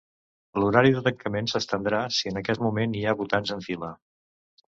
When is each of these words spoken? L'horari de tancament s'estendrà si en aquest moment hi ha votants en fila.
L'horari 0.61 0.93
de 0.95 1.01
tancament 1.07 1.49
s'estendrà 1.51 1.99
si 2.19 2.31
en 2.33 2.41
aquest 2.41 2.65
moment 2.67 2.97
hi 2.97 3.03
ha 3.11 3.15
votants 3.21 3.55
en 3.57 3.65
fila. 3.69 3.93